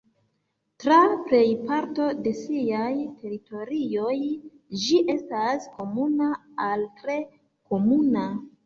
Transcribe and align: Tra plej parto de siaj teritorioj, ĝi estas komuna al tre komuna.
Tra 0.83 0.95
plej 1.27 1.41
parto 1.71 2.07
de 2.27 2.33
siaj 2.39 2.89
teritorioj, 3.19 4.17
ĝi 4.87 4.99
estas 5.19 5.71
komuna 5.79 6.35
al 6.71 6.89
tre 7.03 7.21
komuna. 7.29 8.31